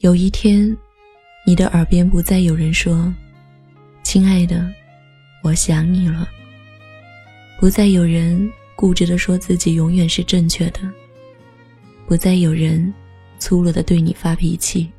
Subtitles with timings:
[0.00, 0.74] 有一天，
[1.46, 3.14] 你的耳边不再有人说
[4.02, 4.66] ：“亲爱的，
[5.42, 6.26] 我想你了。”
[7.60, 10.80] 不再有人固执的说自己永远是正确的。
[12.06, 12.90] 不再有人
[13.38, 14.90] 粗鲁的对你发脾气。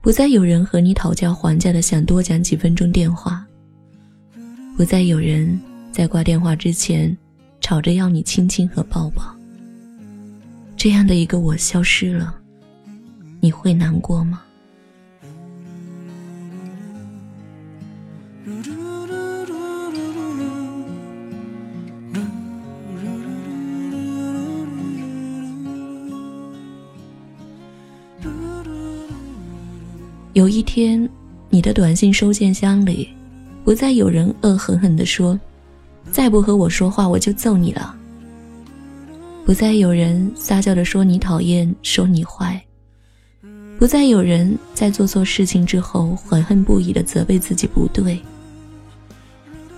[0.00, 3.46] 不再有人和你讨价还价的想多讲几分钟电话。
[4.74, 5.60] 不再有人
[5.92, 7.14] 在挂电话之前
[7.60, 9.22] 吵着要你亲亲和抱抱。
[10.78, 12.39] 这样的一个我消失了。
[13.40, 14.42] 你会难过吗？
[30.32, 31.08] 有一天，
[31.50, 33.08] 你的短信收件箱里，
[33.64, 35.38] 不再有人恶狠狠地说
[36.10, 37.94] ：“再不和我说话，我就揍你了。”
[39.44, 42.62] 不再有人撒娇地说你讨厌，说你坏。
[43.80, 48.20] 不再有人在做错事情之后悔恨不已的责备自己不对，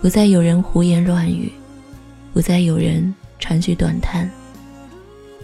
[0.00, 1.52] 不再有人胡言乱语，
[2.34, 4.28] 不再有人长吁短叹，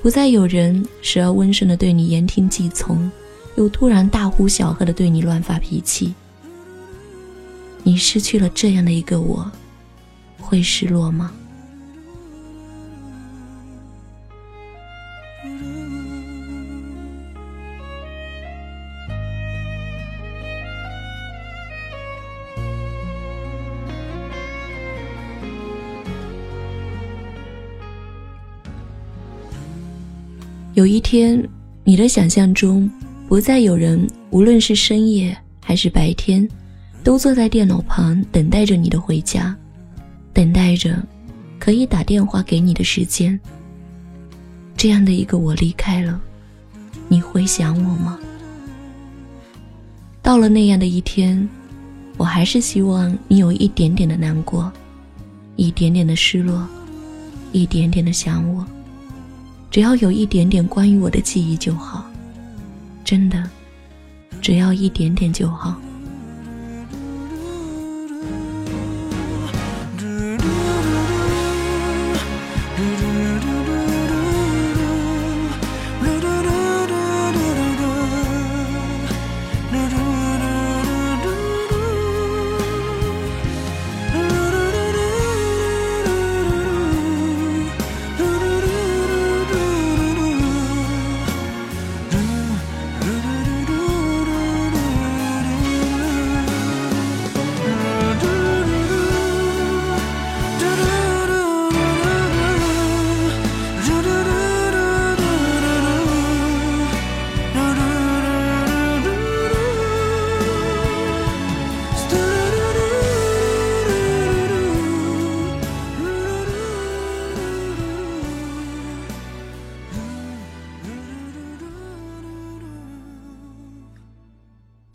[0.02, 3.08] 不再有人时而温顺的对你言听计从，
[3.54, 6.12] 又突然大呼小喝的对你乱发脾气。
[7.84, 9.48] 你失去了这样的一个我，
[10.40, 11.30] 会失落吗？
[30.78, 31.44] 有一天，
[31.82, 32.88] 你的想象中
[33.26, 36.48] 不再有人，无论是深夜还是白天，
[37.02, 39.56] 都坐在电脑旁等待着你的回家，
[40.32, 41.04] 等待着
[41.58, 43.36] 可以打电话给你的时间。
[44.76, 46.20] 这样的一个我离开了，
[47.08, 48.16] 你会想我吗？
[50.22, 51.48] 到了那样的一天，
[52.16, 54.72] 我还是希望你有一点点的难过，
[55.56, 56.64] 一点点的失落，
[57.50, 58.64] 一点点的想我。
[59.70, 62.04] 只要有一点点关于我的记忆就好，
[63.04, 63.42] 真的，
[64.40, 65.78] 只要一点点就好。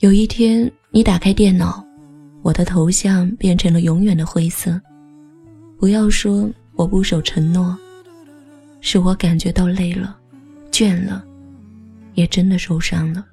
[0.03, 1.81] 有一天，你打开电脑，
[2.41, 4.77] 我的头像变成了永远的灰色。
[5.79, 7.73] 不要说我不守承诺，
[8.81, 10.19] 是我感觉到累了、
[10.69, 11.23] 倦了，
[12.15, 13.25] 也真的受伤了。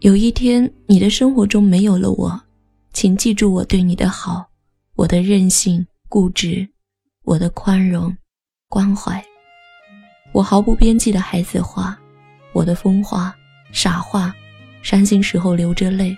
[0.00, 2.40] 有一天，你的生活中没有了我，
[2.92, 4.44] 请记住我对你的好，
[4.96, 6.68] 我的任性、固执，
[7.22, 8.12] 我的宽容、
[8.68, 9.24] 关怀，
[10.32, 11.96] 我毫不边际的孩子话，
[12.52, 13.32] 我的风花。
[13.76, 14.34] 傻话，
[14.80, 16.16] 伤心时候流着泪，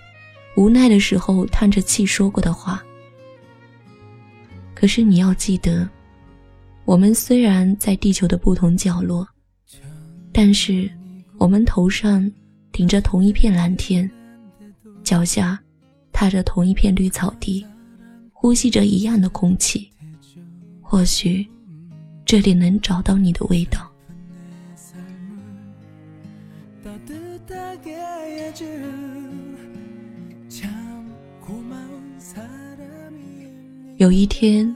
[0.57, 2.81] 无奈的时候叹着气说过的话。
[4.77, 5.87] 可是你要记得，
[6.85, 9.27] 我们虽然在地球的不同角落，
[10.31, 10.89] 但是
[11.37, 12.31] 我们头上
[12.71, 14.09] 顶着同一片蓝天，
[15.03, 15.59] 脚下
[16.13, 17.67] 踏着同一片绿草地，
[18.33, 19.91] 呼吸着一样的空气。
[20.81, 21.45] 或许，
[22.25, 23.88] 这里能找到你的味道。
[33.99, 34.75] 有一天，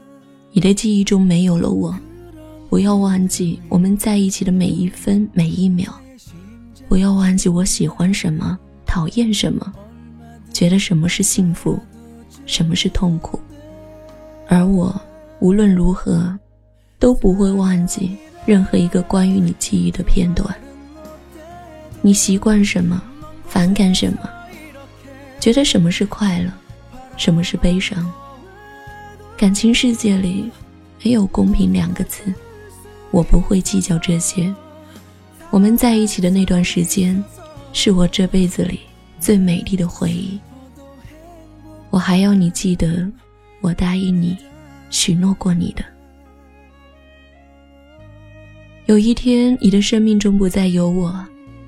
[0.51, 1.97] 你的记忆中没有了我，
[2.69, 5.91] 不要忘记我们在一起的每一分每一秒，
[6.87, 9.73] 不要忘记我喜欢什么，讨厌什么，
[10.51, 11.79] 觉得什么是幸福，
[12.45, 13.39] 什么是痛苦，
[14.47, 14.93] 而我
[15.39, 16.37] 无论如何
[16.99, 18.15] 都不会忘记
[18.45, 20.53] 任何一个关于你记忆的片段。
[22.01, 23.01] 你习惯什么？
[23.53, 24.27] 反感什么？
[25.39, 26.51] 觉得什么是快乐，
[27.17, 28.11] 什么是悲伤？
[29.37, 30.49] 感情世界里
[31.03, 32.33] 没有公平两个字，
[33.11, 34.51] 我不会计较这些。
[35.51, 37.23] 我们在一起的那段时间，
[37.73, 38.79] 是我这辈子里
[39.19, 40.39] 最美丽的回忆。
[41.91, 43.07] 我还要你记得，
[43.61, 44.35] 我答应你，
[44.89, 45.85] 许诺过你的。
[48.87, 51.23] 有一天，你的生命中不再有我，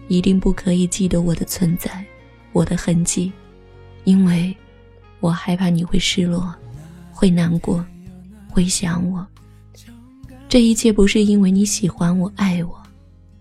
[0.08, 2.06] 一定不可以记得我的存在，
[2.52, 3.32] 我的痕迹，
[4.04, 4.56] 因为，
[5.20, 6.54] 我害怕你会失落，
[7.12, 7.84] 会难过，
[8.50, 9.26] 会想我。
[10.48, 12.82] 这一切不是因为你喜欢我、爱我，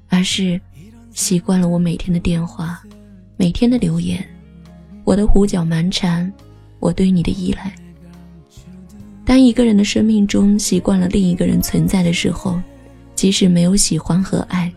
[0.09, 0.61] 而是
[1.13, 2.83] 习惯了我每天的电话，
[3.37, 4.27] 每天的留言，
[5.05, 6.33] 我的胡搅蛮缠，
[6.81, 7.73] 我对你的依赖。
[9.25, 12.61] 当一个人的生命中习惯了另一个人存在的时候，
[13.15, 14.73] 即使没有喜欢和爱，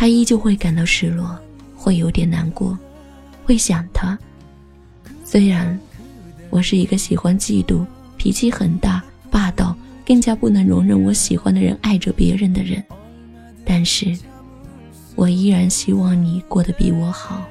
[0.00, 1.38] 他依旧会感到失落，
[1.74, 2.78] 会有点难过，
[3.44, 4.18] 会想他。
[5.24, 5.78] 虽然
[6.50, 7.84] 我是一个喜欢嫉妒、
[8.16, 9.76] 脾气很大、霸道、
[10.06, 12.82] 更加不能容忍我喜欢的人爱着别人的人，
[13.64, 14.16] 但是，
[15.14, 17.42] 我依然希望你过得比我好，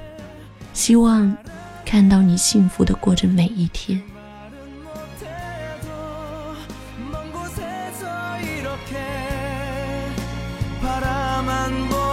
[0.74, 1.36] 希望
[1.84, 4.02] 看到你幸福的过着每一天。
[10.86, 12.09] 바라만 보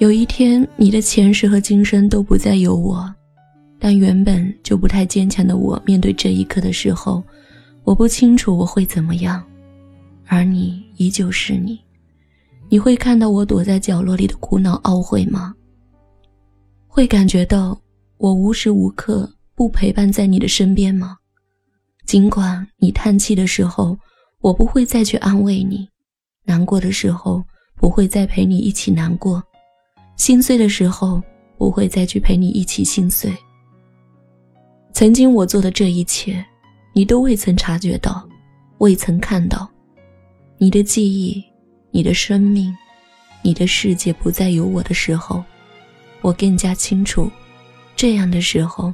[0.00, 3.14] 有一天，你的前世和今生都不再有我，
[3.78, 7.22] 但原本就不太坚强的我，面对这一刻的时候，
[7.84, 9.44] 我不清楚我会怎么样，
[10.24, 11.78] 而你依旧是你。
[12.70, 15.54] 你会看到我躲在角落里的苦恼懊悔吗？
[16.88, 17.78] 会感觉到
[18.16, 21.14] 我无时无刻不陪伴在你的身边吗？
[22.06, 23.94] 尽管你叹气的时候，
[24.40, 25.86] 我不会再去安慰你；
[26.46, 27.44] 难过的时候，
[27.76, 29.42] 不会再陪你一起难过。
[30.20, 31.18] 心碎的时候，
[31.56, 33.34] 不会再去陪你一起心碎。
[34.92, 36.44] 曾经我做的这一切，
[36.92, 38.28] 你都未曾察觉到，
[38.80, 39.66] 未曾看到。
[40.58, 41.42] 你的记忆，
[41.90, 42.70] 你的生命，
[43.40, 45.42] 你的世界不再有我的时候，
[46.20, 47.30] 我更加清楚。
[47.96, 48.92] 这样的时候，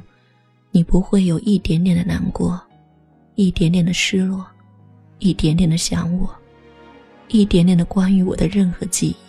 [0.71, 2.57] 你不会有一点点的难过，
[3.35, 4.47] 一点点的失落，
[5.19, 6.33] 一点点的想我，
[7.27, 9.26] 一点点的关于我的任何记忆。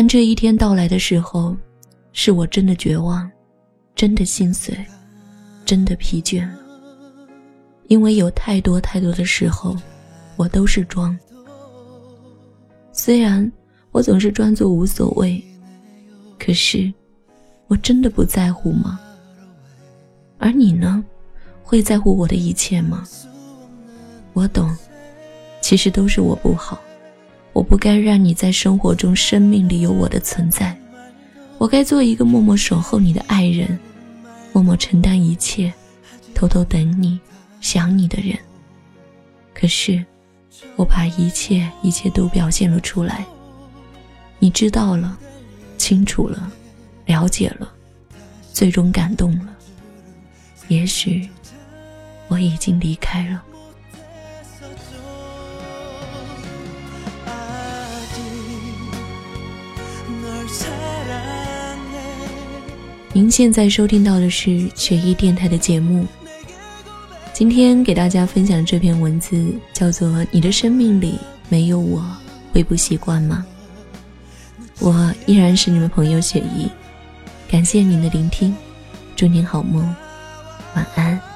[0.00, 1.56] 但这一天到来的时候，
[2.12, 3.28] 是我真的绝望，
[3.96, 4.72] 真的心碎，
[5.64, 6.48] 真的疲倦。
[7.88, 9.76] 因为有太多太多的时候，
[10.36, 11.18] 我都是装。
[12.92, 13.50] 虽然
[13.90, 15.44] 我总是装作无所谓，
[16.38, 16.94] 可是
[17.66, 19.00] 我真的不在乎吗？
[20.38, 21.04] 而你呢，
[21.64, 23.02] 会在乎我的一切吗？
[24.32, 24.72] 我懂，
[25.60, 26.78] 其实都是我不好。
[27.58, 30.78] 我不该让你在生活中、生命里有我的存在，
[31.58, 33.76] 我该做一个默默守候你的爱人，
[34.52, 35.72] 默默承担一切，
[36.32, 37.18] 偷偷等你、
[37.60, 38.38] 想你的人。
[39.52, 40.04] 可是，
[40.76, 43.26] 我把一切一切都表现了出来。
[44.38, 45.18] 你知道了，
[45.76, 46.52] 清楚了，
[47.06, 47.68] 了解了，
[48.52, 49.48] 最终感动了。
[50.68, 51.28] 也许，
[52.28, 53.42] 我已经离开了。
[63.14, 66.06] 您现在收听到的是雪姨电台的节目。
[67.32, 72.04] 今天给大家分享的这篇文字叫做《你的生命里没有我
[72.52, 73.46] 会不习惯吗》。
[74.84, 76.68] 我依然是你们朋友雪姨，
[77.50, 78.54] 感谢您的聆听，
[79.16, 79.82] 祝您好梦，
[80.74, 81.27] 晚安。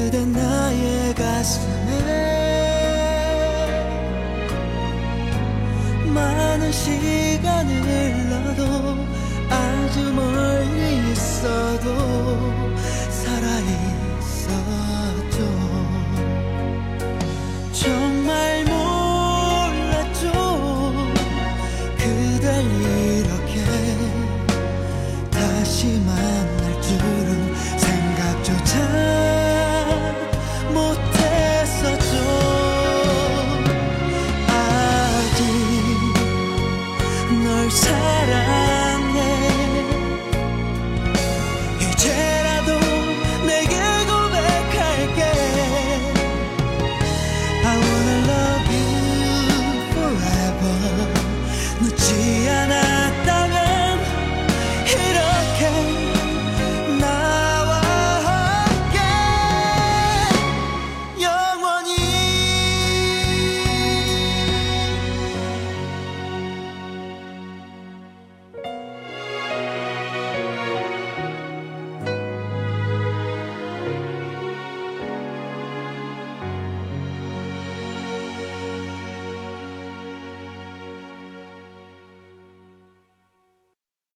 [0.00, 2.00] 그대 나의 가슴에
[6.06, 8.96] 많은 시간을 흘러도
[9.50, 11.90] 아주 멀리 있어도